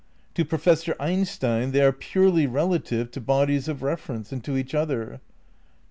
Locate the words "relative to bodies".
2.47-3.67